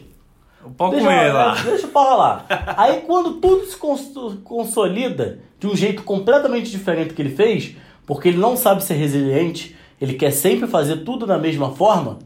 O 0.63 0.69
pau 0.71 0.91
Deixa, 0.91 1.05
com 1.05 1.11
ele 1.11 1.31
lá. 1.31 1.55
deixa 1.63 1.87
o 1.87 1.89
pau 1.89 2.17
lá. 2.17 2.45
Aí 2.77 3.01
quando 3.07 3.33
tudo 3.35 3.65
se 3.65 3.77
cons- 3.77 4.11
consolida 4.43 5.39
de 5.59 5.65
um 5.67 5.75
jeito 5.75 6.03
completamente 6.03 6.69
diferente 6.69 7.13
que 7.13 7.21
ele 7.21 7.33
fez, 7.33 7.75
porque 8.05 8.27
ele 8.27 8.37
não 8.37 8.55
sabe 8.57 8.83
ser 8.83 8.95
resiliente, 8.95 9.75
ele 9.99 10.13
quer 10.13 10.31
sempre 10.31 10.67
fazer 10.67 10.97
tudo 10.97 11.25
da 11.25 11.37
mesma 11.37 11.71
forma, 11.71 12.19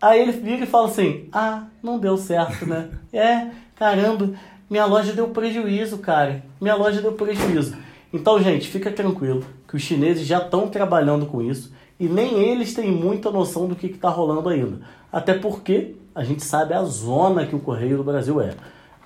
aí 0.00 0.20
ele 0.22 0.32
vira 0.32 0.64
e 0.64 0.66
fala 0.66 0.86
assim: 0.88 1.28
Ah, 1.32 1.64
não 1.82 1.98
deu 1.98 2.16
certo, 2.16 2.66
né? 2.66 2.88
é, 3.12 3.48
caramba, 3.76 4.32
minha 4.68 4.84
loja 4.86 5.12
deu 5.12 5.28
prejuízo, 5.28 5.98
cara. 5.98 6.42
Minha 6.60 6.74
loja 6.74 7.00
deu 7.00 7.12
prejuízo. 7.12 7.76
Então, 8.12 8.42
gente, 8.42 8.68
fica 8.68 8.90
tranquilo 8.90 9.44
que 9.68 9.76
os 9.76 9.82
chineses 9.82 10.26
já 10.26 10.38
estão 10.38 10.68
trabalhando 10.68 11.26
com 11.26 11.42
isso 11.42 11.72
e 12.00 12.08
nem 12.08 12.42
eles 12.42 12.74
têm 12.74 12.90
muita 12.90 13.30
noção 13.30 13.66
do 13.66 13.76
que 13.76 13.86
está 13.86 14.08
rolando 14.08 14.48
ainda. 14.48 14.80
Até 15.12 15.34
porque 15.34 15.94
a 16.14 16.24
gente 16.24 16.42
sabe 16.42 16.74
a 16.74 16.82
zona 16.84 17.46
que 17.46 17.54
o 17.54 17.60
Correio 17.60 17.96
do 17.96 18.04
Brasil 18.04 18.40
é. 18.40 18.54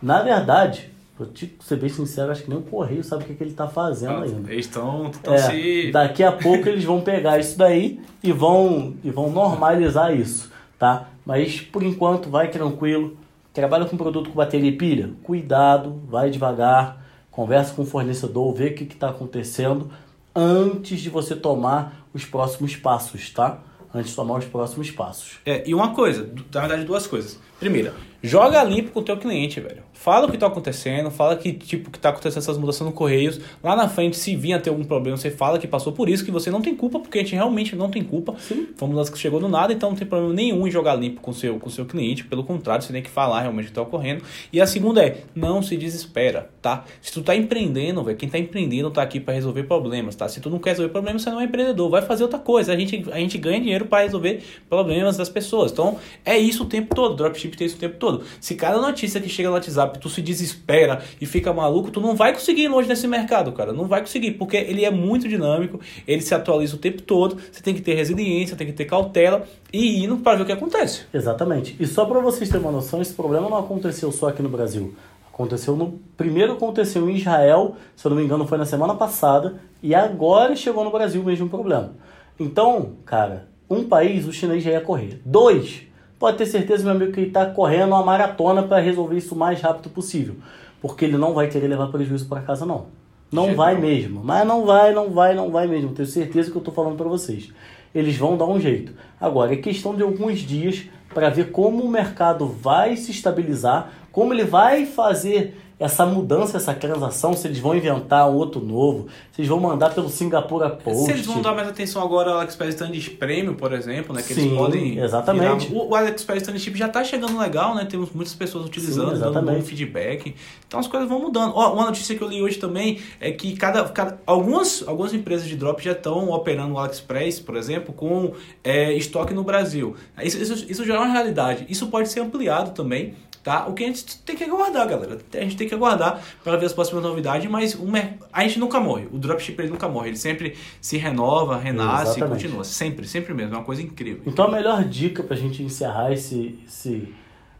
Na 0.00 0.22
verdade, 0.22 0.90
vou 1.18 1.26
te 1.26 1.56
ser 1.60 1.76
bem 1.76 1.88
sincero, 1.88 2.30
acho 2.30 2.42
que 2.42 2.50
nem 2.50 2.58
o 2.58 2.62
Correio 2.62 3.02
sabe 3.02 3.24
o 3.24 3.26
que, 3.26 3.34
que 3.34 3.42
ele 3.42 3.50
está 3.50 3.66
fazendo 3.66 4.22
ainda. 4.22 4.52
Eles 4.52 4.66
estão 4.66 5.10
É, 5.24 5.38
se. 5.38 5.90
Daqui 5.90 6.22
a 6.22 6.32
pouco 6.32 6.68
eles 6.68 6.84
vão 6.84 7.00
pegar 7.00 7.38
isso 7.38 7.56
daí 7.56 8.00
e 8.22 8.30
vão, 8.30 8.94
e 9.02 9.10
vão 9.10 9.30
normalizar 9.30 10.14
isso, 10.14 10.51
tá? 10.82 11.10
Mas 11.24 11.60
por 11.60 11.84
enquanto 11.84 12.28
vai 12.28 12.50
tranquilo. 12.50 13.16
Trabalha 13.54 13.84
com 13.84 13.96
produto 13.96 14.30
com 14.30 14.34
bateria 14.34 14.68
e 14.68 14.76
pilha? 14.76 15.12
Cuidado, 15.22 16.02
vai 16.08 16.28
devagar, 16.28 17.00
conversa 17.30 17.72
com 17.72 17.82
o 17.82 17.86
fornecedor, 17.86 18.52
vê 18.52 18.66
o 18.66 18.74
que 18.74 18.82
está 18.82 19.10
acontecendo 19.10 19.92
antes 20.34 21.00
de 21.00 21.08
você 21.08 21.36
tomar 21.36 22.04
os 22.12 22.24
próximos 22.24 22.74
passos, 22.74 23.30
tá? 23.30 23.60
Antes 23.94 24.10
de 24.10 24.16
tomar 24.16 24.38
os 24.38 24.44
próximos 24.44 24.90
passos. 24.90 25.38
É, 25.46 25.62
e 25.68 25.72
uma 25.72 25.94
coisa, 25.94 26.28
na 26.52 26.60
verdade 26.62 26.84
duas 26.84 27.06
coisas. 27.06 27.38
Primeira, 27.62 27.94
joga 28.20 28.60
limpo 28.64 28.90
com 28.90 28.98
o 28.98 29.02
teu 29.04 29.16
cliente, 29.16 29.60
velho. 29.60 29.84
Fala 29.92 30.26
o 30.26 30.30
que 30.32 30.36
tá 30.36 30.48
acontecendo, 30.48 31.12
fala 31.12 31.36
que 31.36 31.52
tipo 31.52 31.92
que 31.92 31.98
tá 32.00 32.08
acontecendo 32.08 32.42
essas 32.42 32.58
mudanças 32.58 32.84
no 32.84 32.92
Correios. 32.92 33.38
Lá 33.62 33.76
na 33.76 33.88
frente, 33.88 34.16
se 34.16 34.34
vir 34.34 34.54
a 34.54 34.58
ter 34.58 34.70
algum 34.70 34.82
problema, 34.82 35.16
você 35.16 35.30
fala 35.30 35.60
que 35.60 35.68
passou 35.68 35.92
por 35.92 36.08
isso, 36.08 36.24
que 36.24 36.30
você 36.32 36.50
não 36.50 36.60
tem 36.60 36.74
culpa, 36.74 36.98
porque 36.98 37.18
a 37.18 37.22
gente 37.22 37.36
realmente 37.36 37.76
não 37.76 37.88
tem 37.88 38.02
culpa. 38.02 38.34
Sim. 38.40 38.66
Foi 38.74 38.88
uma 38.88 38.94
mudança 38.94 39.12
que 39.12 39.18
chegou 39.18 39.38
do 39.38 39.48
nada, 39.48 39.72
então 39.72 39.90
não 39.90 39.96
tem 39.96 40.04
problema 40.04 40.34
nenhum 40.34 40.66
em 40.66 40.72
jogar 40.72 40.96
limpo 40.96 41.20
com 41.20 41.30
o 41.30 41.34
seu, 41.34 41.56
com 41.60 41.68
o 41.68 41.70
seu 41.70 41.86
cliente. 41.86 42.24
Pelo 42.24 42.42
contrário, 42.42 42.84
você 42.84 42.92
tem 42.92 43.00
que 43.00 43.10
falar 43.10 43.42
realmente 43.42 43.66
o 43.66 43.68
que 43.68 43.74
tá 43.74 43.82
ocorrendo. 43.82 44.24
E 44.52 44.60
a 44.60 44.66
segunda 44.66 45.04
é, 45.04 45.18
não 45.36 45.62
se 45.62 45.76
desespera, 45.76 46.50
tá? 46.60 46.84
Se 47.00 47.12
tu 47.12 47.22
tá 47.22 47.36
empreendendo, 47.36 48.02
velho, 48.02 48.18
quem 48.18 48.28
tá 48.28 48.40
empreendendo 48.40 48.90
tá 48.90 49.02
aqui 49.02 49.20
para 49.20 49.34
resolver 49.34 49.62
problemas, 49.62 50.16
tá? 50.16 50.28
Se 50.28 50.40
tu 50.40 50.50
não 50.50 50.58
quer 50.58 50.70
resolver 50.70 50.90
problemas, 50.90 51.22
você 51.22 51.30
não 51.30 51.40
é 51.40 51.44
empreendedor, 51.44 51.88
vai 51.88 52.02
fazer 52.02 52.24
outra 52.24 52.40
coisa. 52.40 52.72
A 52.72 52.76
gente, 52.76 53.04
a 53.12 53.18
gente 53.18 53.38
ganha 53.38 53.60
dinheiro 53.60 53.86
para 53.86 54.02
resolver 54.02 54.42
problemas 54.68 55.16
das 55.16 55.28
pessoas. 55.28 55.70
Então, 55.70 55.96
é 56.24 56.36
isso 56.36 56.64
o 56.64 56.66
tempo 56.66 56.92
todo. 56.92 57.14
Dropship 57.14 57.51
tem 57.56 57.66
isso 57.66 57.76
o 57.76 57.80
tempo 57.80 57.96
todo. 57.96 58.24
Se 58.40 58.54
cada 58.54 58.80
notícia 58.80 59.20
que 59.20 59.28
chega 59.28 59.48
no 59.48 59.54
WhatsApp, 59.54 59.98
tu 59.98 60.08
se 60.08 60.22
desespera 60.22 61.02
e 61.20 61.26
fica 61.26 61.52
maluco, 61.52 61.90
tu 61.90 62.00
não 62.00 62.14
vai 62.14 62.32
conseguir 62.32 62.62
ir 62.62 62.68
longe 62.68 62.88
nesse 62.88 63.06
mercado, 63.06 63.52
cara. 63.52 63.72
Não 63.72 63.86
vai 63.86 64.00
conseguir, 64.00 64.32
porque 64.32 64.56
ele 64.56 64.84
é 64.84 64.90
muito 64.90 65.28
dinâmico, 65.28 65.80
ele 66.06 66.22
se 66.22 66.34
atualiza 66.34 66.76
o 66.76 66.78
tempo 66.78 67.02
todo. 67.02 67.36
Você 67.50 67.62
tem 67.62 67.74
que 67.74 67.80
ter 67.80 67.94
resiliência, 67.94 68.56
tem 68.56 68.66
que 68.66 68.72
ter 68.72 68.84
cautela 68.84 69.46
e 69.72 70.00
ir 70.00 70.04
indo 70.04 70.18
para 70.18 70.36
ver 70.36 70.42
o 70.42 70.46
que 70.46 70.52
acontece. 70.52 71.02
Exatamente. 71.12 71.76
E 71.78 71.86
só 71.86 72.04
para 72.04 72.20
vocês 72.20 72.48
terem 72.48 72.64
uma 72.64 72.72
noção, 72.72 73.00
esse 73.00 73.12
problema 73.12 73.48
não 73.48 73.58
aconteceu 73.58 74.10
só 74.12 74.28
aqui 74.28 74.42
no 74.42 74.48
Brasil. 74.48 74.94
Aconteceu 75.32 75.74
no. 75.74 75.98
Primeiro 76.16 76.52
aconteceu 76.52 77.08
em 77.08 77.16
Israel, 77.16 77.76
se 77.96 78.06
eu 78.06 78.10
não 78.10 78.18
me 78.18 78.24
engano, 78.24 78.46
foi 78.46 78.58
na 78.58 78.66
semana 78.66 78.94
passada, 78.94 79.60
e 79.82 79.94
agora 79.94 80.54
chegou 80.54 80.84
no 80.84 80.90
Brasil 80.90 81.22
o 81.22 81.24
mesmo 81.24 81.48
problema. 81.48 81.94
Então, 82.38 82.92
cara, 83.06 83.48
um 83.68 83.84
país 83.84 84.26
o 84.26 84.32
chinês 84.32 84.62
já 84.62 84.70
ia 84.72 84.80
correr. 84.80 85.20
Dois, 85.24 85.82
pode 86.22 86.38
ter 86.38 86.46
certeza, 86.46 86.84
meu 86.84 86.92
amigo, 86.92 87.10
que 87.10 87.18
ele 87.18 87.26
está 87.26 87.46
correndo 87.46 87.88
uma 87.88 88.04
maratona 88.04 88.62
para 88.62 88.80
resolver 88.80 89.16
isso 89.16 89.34
o 89.34 89.38
mais 89.38 89.60
rápido 89.60 89.90
possível. 89.90 90.36
Porque 90.80 91.04
ele 91.04 91.16
não 91.16 91.34
vai 91.34 91.48
querer 91.48 91.66
levar 91.66 91.88
prejuízo 91.88 92.28
para 92.28 92.40
casa, 92.42 92.64
não. 92.64 92.86
Não 93.32 93.46
Jeito 93.46 93.56
vai 93.56 93.76
mesmo. 93.76 94.22
Mas 94.22 94.46
não 94.46 94.64
vai, 94.64 94.94
não 94.94 95.10
vai, 95.10 95.34
não 95.34 95.50
vai 95.50 95.66
mesmo. 95.66 95.90
Tenho 95.90 96.06
certeza 96.06 96.48
que 96.48 96.56
eu 96.56 96.60
estou 96.60 96.72
falando 96.72 96.96
para 96.96 97.08
vocês. 97.08 97.52
Eles 97.92 98.16
vão 98.16 98.36
dar 98.36 98.46
um 98.46 98.60
jeito. 98.60 98.92
Agora, 99.20 99.52
é 99.52 99.56
questão 99.56 99.96
de 99.96 100.02
alguns 100.04 100.38
dias 100.38 100.84
para 101.12 101.28
ver 101.28 101.50
como 101.50 101.82
o 101.82 101.90
mercado 101.90 102.46
vai 102.46 102.96
se 102.96 103.10
estabilizar, 103.10 103.90
como 104.12 104.32
ele 104.32 104.44
vai 104.44 104.86
fazer 104.86 105.56
essa 105.82 106.06
mudança, 106.06 106.56
essa 106.56 106.72
transação, 106.72 107.32
se 107.34 107.46
eles 107.46 107.58
vão 107.58 107.74
inventar 107.74 108.28
um 108.30 108.34
outro 108.34 108.60
novo, 108.60 109.08
se 109.32 109.40
eles 109.40 109.48
vão 109.48 109.58
mandar 109.60 109.92
pelo 109.94 110.08
Singapura 110.08 110.70
Post. 110.70 111.04
Se 111.06 111.10
eles 111.12 111.26
vão 111.26 111.42
dar 111.42 111.54
mais 111.54 111.68
atenção 111.68 112.02
agora 112.02 112.30
ao 112.30 112.36
AliExpress 112.38 112.74
Standish 112.74 113.08
Premium, 113.10 113.54
por 113.54 113.72
exemplo, 113.72 114.14
né? 114.14 114.22
Que 114.22 114.32
Sim, 114.34 114.46
eles 114.46 114.58
podem. 114.58 114.98
exatamente. 114.98 115.66
virar- 115.68 115.82
O, 115.82 115.90
o 115.90 115.94
AliExpress 115.94 116.42
Standish 116.42 116.64
já 116.78 116.88
tá 116.88 117.02
chegando 117.02 117.38
legal, 117.38 117.74
né? 117.74 117.84
Temos 117.84 118.10
muitas 118.12 118.34
pessoas 118.34 118.64
utilizando, 118.66 119.14
Sim, 119.14 119.20
dando 119.20 119.38
um 119.40 119.54
bom 119.54 119.62
feedback. 119.62 120.34
Então 120.68 120.78
as 120.80 120.86
coisas 120.86 121.08
vão 121.08 121.18
mudando. 121.20 121.52
Ó, 121.54 121.72
uma 121.74 121.86
notícia 121.86 122.16
que 122.16 122.22
eu 122.22 122.28
li 122.28 122.40
hoje 122.42 122.58
também 122.58 123.00
é 123.20 123.32
que 123.32 123.56
cada, 123.56 123.84
cada 123.88 124.18
algumas, 124.24 124.84
algumas 124.86 125.12
empresas 125.12 125.46
de 125.48 125.56
drop 125.56 125.82
já 125.82 125.92
estão 125.92 126.30
operando 126.30 126.74
o 126.74 126.78
AliExpress, 126.78 127.40
por 127.40 127.56
exemplo, 127.56 127.92
com 127.92 128.32
é, 128.62 128.92
estoque 128.94 129.34
no 129.34 129.42
Brasil. 129.42 129.96
Isso, 130.22 130.38
isso, 130.40 130.66
isso 130.70 130.84
já 130.84 130.94
é 130.94 130.98
uma 130.98 131.12
realidade. 131.12 131.66
Isso 131.68 131.88
pode 131.88 132.08
ser 132.08 132.20
ampliado 132.20 132.70
também. 132.70 133.14
Tá? 133.42 133.66
O 133.66 133.74
que 133.74 133.82
a 133.82 133.86
gente 133.88 134.18
tem 134.20 134.36
que 134.36 134.44
aguardar, 134.44 134.86
galera. 134.88 135.18
A 135.34 135.40
gente 135.40 135.56
tem 135.56 135.68
que 135.68 135.74
aguardar 135.74 136.22
para 136.44 136.56
ver 136.56 136.66
as 136.66 136.72
próximas 136.72 137.02
novidades, 137.02 137.50
mas 137.50 137.74
mer- 137.74 138.16
a 138.32 138.42
gente 138.44 138.58
nunca 138.60 138.78
morre. 138.78 139.08
O 139.12 139.18
dropship 139.18 139.58
ele 139.60 139.68
nunca 139.70 139.88
morre. 139.88 140.10
Ele 140.10 140.16
sempre 140.16 140.56
se 140.80 140.96
renova, 140.96 141.56
renasce 141.58 142.12
e 142.12 142.16
Exatamente. 142.18 142.42
continua. 142.44 142.62
Sempre, 142.64 143.08
sempre 143.08 143.34
mesmo. 143.34 143.54
É 143.54 143.58
uma 143.58 143.64
coisa 143.64 143.82
incrível. 143.82 144.22
Então 144.26 144.44
a 144.46 144.50
melhor 144.50 144.84
dica 144.84 145.24
pra 145.24 145.34
gente 145.36 145.60
encerrar 145.60 146.12
esse, 146.12 146.60
esse 146.68 147.12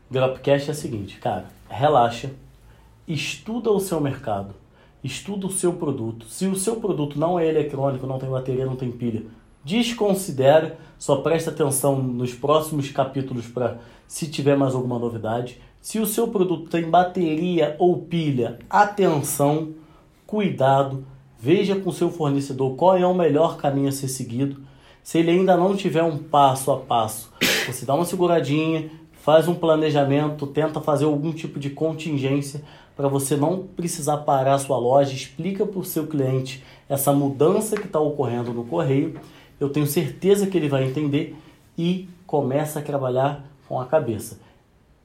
Dropcast 0.09 0.69
é 0.69 0.73
a 0.73 0.75
seguinte, 0.75 1.17
cara, 1.19 1.47
relaxa, 1.69 2.31
estuda 3.09 3.71
o 3.73 3.81
seu 3.81 4.01
mercado, 4.01 4.55
estuda 5.03 5.47
o 5.47 5.51
seu 5.51 5.73
produto. 5.73 6.27
Se 6.27 6.47
o 6.47 6.55
seu 6.55 6.77
produto 6.77 7.19
não 7.19 7.41
é 7.41 7.49
eletrônico, 7.49 8.07
não 8.07 8.19
tem 8.21 8.29
bateria, 8.31 8.67
não 8.67 8.77
tem 8.77 8.91
pilha, 8.91 9.23
desconsidere, 9.65 10.73
só 10.99 11.17
presta 11.17 11.51
atenção 11.51 12.01
nos 12.01 12.33
próximos 12.35 12.91
capítulos 12.91 13.47
para 13.47 13.79
se 14.07 14.29
tiver 14.29 14.57
mais 14.57 14.75
alguma 14.75 14.99
novidade. 14.99 15.61
Se 15.83 15.99
o 15.99 16.07
seu 16.07 16.29
produto 16.29 16.71
tem 16.71 16.89
bateria 16.89 17.75
ou 17.77 17.99
pilha, 17.99 18.61
atenção, 18.71 19.71
cuidado, 20.25 21.05
veja 21.37 21.75
com 21.75 21.91
o 21.91 21.93
seu 21.93 22.09
fornecedor 22.09 22.77
qual 22.77 22.97
é 22.97 23.05
o 23.05 23.12
melhor 23.12 23.57
caminho 23.57 23.89
a 23.89 23.93
ser 23.93 24.07
seguido. 24.07 24.61
Se 25.03 25.19
ele 25.19 25.33
ainda 25.33 25.57
não 25.57 25.75
tiver 25.75 26.05
um 26.05 26.17
passo 26.19 26.71
a 26.71 26.79
passo, 26.79 27.33
você 27.67 27.85
dá 27.85 27.97
uma 27.97 28.05
seguradinha, 28.05 28.93
faz 29.11 29.49
um 29.49 29.57
planejamento, 29.57 30.47
tenta 30.47 30.81
fazer 30.81 31.05
algum 31.05 31.33
tipo 31.33 31.59
de 31.59 31.71
contingência 31.71 32.62
para 32.95 33.09
você 33.09 33.37
não 33.37 33.67
precisar 33.67 34.19
parar 34.19 34.55
a 34.55 34.59
sua 34.61 34.79
loja, 34.79 35.12
explica 35.12 35.67
para 35.67 35.81
o 35.81 35.85
seu 35.85 36.07
cliente 36.07 36.62
essa 36.89 37.12
mudança 37.12 37.75
que 37.75 37.87
está 37.87 37.99
ocorrendo 37.99 38.53
no 38.53 38.65
correio. 38.65 39.21
Eu 39.59 39.69
tenho 39.69 39.89
certeza 39.89 40.47
que 40.47 40.57
ele 40.57 40.69
vai 40.69 40.85
entender 40.85 41.35
e 41.77 42.09
começa 42.25 42.79
a 42.79 42.83
trabalhar 42.83 43.45
com 43.69 43.81
a 43.81 43.85
cabeça. 43.85 44.51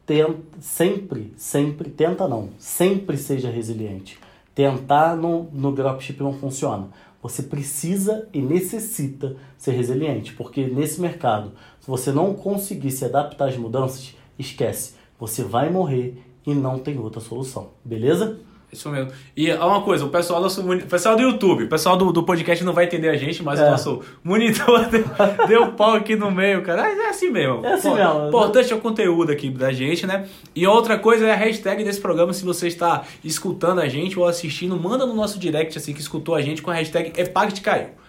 Tenta, 0.07 0.39
sempre, 0.61 1.33
sempre, 1.35 1.89
tenta 1.89 2.29
não, 2.29 2.51
sempre 2.57 3.17
seja 3.17 3.51
resiliente. 3.51 4.17
Tentar 4.55 5.17
no, 5.17 5.43
no 5.51 5.73
dropship 5.73 6.23
não 6.23 6.31
funciona. 6.31 6.87
Você 7.21 7.43
precisa 7.43 8.25
e 8.33 8.41
necessita 8.41 9.35
ser 9.57 9.73
resiliente, 9.73 10.33
porque 10.33 10.65
nesse 10.65 11.01
mercado, 11.01 11.51
se 11.81 11.87
você 11.89 12.09
não 12.13 12.33
conseguir 12.33 12.91
se 12.91 13.03
adaptar 13.03 13.49
às 13.49 13.57
mudanças, 13.57 14.15
esquece, 14.39 14.93
você 15.19 15.43
vai 15.43 15.69
morrer 15.69 16.23
e 16.45 16.55
não 16.55 16.79
tem 16.79 16.97
outra 16.97 17.19
solução, 17.19 17.71
beleza? 17.83 18.39
Isso 18.71 18.89
mesmo. 18.89 19.11
E 19.35 19.49
ó, 19.51 19.65
uma 19.69 19.81
coisa, 19.81 20.03
o 20.03 20.09
pessoal, 20.09 20.41
nosso, 20.41 20.61
o 20.61 20.87
pessoal 20.87 21.15
do 21.15 21.21
YouTube, 21.21 21.63
o 21.63 21.69
pessoal 21.69 21.95
do, 21.95 22.11
do 22.11 22.23
podcast 22.23 22.63
não 22.65 22.73
vai 22.73 22.83
entender 22.83 23.07
a 23.09 23.15
gente, 23.15 23.41
mas 23.41 23.59
É. 23.59 23.67
o 23.67 23.71
nosso 23.71 24.01
monitor 24.21 24.85
deu, 24.91 25.05
deu 25.47 25.71
pau 25.71 25.93
aqui 25.93 26.17
no 26.17 26.29
meio, 26.29 26.61
cara. 26.61 26.81
Mas 26.81 26.99
É 26.99 27.09
assim 27.09 27.29
mesmo. 27.29 27.65
É 27.65 27.73
assim 27.73 27.89
Pô, 27.89 27.95
mesmo. 27.95 28.27
Importante 28.27 28.73
é 28.73 28.75
o 28.75 28.79
conteúdo 28.79 29.31
aqui 29.31 29.49
da 29.49 29.71
gente, 29.71 30.05
né? 30.05 30.27
E 30.53 30.67
outra 30.67 30.99
coisa 30.99 31.25
é 31.25 31.31
a 31.31 31.35
hashtag 31.35 31.83
desse 31.83 32.01
programa. 32.01 32.33
Se 32.33 32.43
você 32.43 32.67
está 32.67 33.03
escutando 33.23 33.79
a 33.79 33.87
gente 33.87 34.19
ou 34.19 34.25
assistindo, 34.27 34.77
manda 34.77 35.05
no 35.05 35.13
nosso 35.15 35.39
direct 35.39 35.77
assim 35.77 35.93
que 35.93 36.01
escutou 36.01 36.35
a 36.35 36.41
gente 36.41 36.61
com 36.61 36.69
a 36.69 36.73
hashtag 36.73 37.13
Epact 37.19 37.61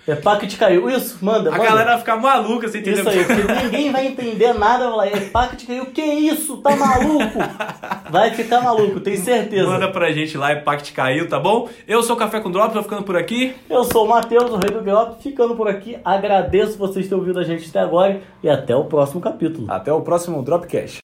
É 0.08 0.14
packet 0.16 0.56
caiu. 0.56 0.88
Isso, 0.88 1.18
manda, 1.20 1.50
A 1.50 1.52
manda. 1.52 1.64
galera 1.64 1.90
vai 1.90 1.98
ficar 1.98 2.16
maluca, 2.16 2.66
você 2.66 2.78
entendeu? 2.78 3.00
Isso 3.00 3.08
aí, 3.10 3.24
porque 3.24 3.62
ninguém 3.64 3.92
vai 3.92 4.06
entender 4.06 4.52
nada, 4.54 4.90
vai 4.90 4.90
falar, 4.90 5.06
é 5.08 5.20
packet 5.28 5.66
caiu, 5.66 5.86
que 5.86 6.02
isso? 6.02 6.56
Tá 6.58 6.74
maluco? 6.74 7.38
Vai 8.10 8.30
ficar 8.30 8.62
maluco, 8.62 9.00
tenho 9.00 9.18
certeza. 9.18 9.68
Manda 9.68 9.90
pra 9.90 10.10
gente 10.12 10.38
lá, 10.38 10.50
Epact 10.52 10.92
Caiu, 10.94 11.28
tá 11.28 11.38
bom? 11.38 11.68
Eu 11.86 12.02
sou 12.02 12.16
o 12.16 12.18
Café 12.18 12.40
com 12.40 12.50
Drops, 12.50 12.72
tô 12.72 12.82
ficando 12.82 13.02
por 13.02 13.16
aqui. 13.18 13.54
Eu 13.68 13.84
sou 13.84 14.06
o 14.06 14.08
Matheus, 14.08 14.50
o 14.50 14.56
Rei 14.56 14.70
do 14.70 14.80
Drop, 14.80 15.22
ficando 15.22 15.54
por 15.54 15.68
aqui. 15.68 15.98
Agradeço 16.02 16.78
vocês 16.78 17.06
terem 17.06 17.18
ouvido 17.18 17.38
a 17.38 17.44
gente 17.44 17.68
até 17.68 17.80
agora 17.80 18.22
e 18.42 18.48
até 18.48 18.74
o 18.74 18.84
próximo 18.84 19.20
capítulo. 19.20 19.70
Até 19.70 19.92
o 19.92 20.00
próximo 20.00 20.42
Dropcast. 20.42 20.96